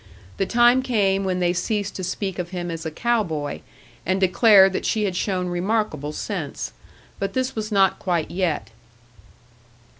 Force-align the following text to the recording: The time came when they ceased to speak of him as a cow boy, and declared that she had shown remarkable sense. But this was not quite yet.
The 0.37 0.47
time 0.47 0.81
came 0.81 1.23
when 1.25 1.37
they 1.39 1.53
ceased 1.53 1.95
to 1.97 2.03
speak 2.03 2.39
of 2.39 2.49
him 2.49 2.71
as 2.71 2.87
a 2.87 2.89
cow 2.89 3.21
boy, 3.23 3.61
and 4.03 4.19
declared 4.19 4.73
that 4.73 4.83
she 4.83 5.03
had 5.03 5.15
shown 5.15 5.47
remarkable 5.47 6.11
sense. 6.11 6.73
But 7.19 7.33
this 7.33 7.55
was 7.55 7.71
not 7.71 7.99
quite 7.99 8.31
yet. 8.31 8.71